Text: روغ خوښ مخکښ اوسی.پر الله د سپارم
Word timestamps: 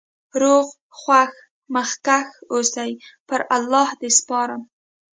روغ 0.41 0.67
خوښ 0.99 1.31
مخکښ 1.75 2.27
اوسی.پر 2.53 3.41
الله 3.55 3.89
د 4.01 4.03
سپارم 4.17 4.61